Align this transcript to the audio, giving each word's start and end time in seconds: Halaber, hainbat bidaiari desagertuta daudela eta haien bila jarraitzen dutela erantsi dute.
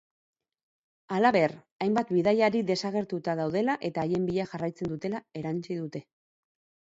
Halaber, 1.17 1.51
hainbat 1.85 2.13
bidaiari 2.15 2.63
desagertuta 2.69 3.35
daudela 3.41 3.75
eta 3.89 4.05
haien 4.07 4.25
bila 4.31 4.47
jarraitzen 4.53 4.89
dutela 4.95 5.23
erantsi 5.43 5.77
dute. 5.85 6.03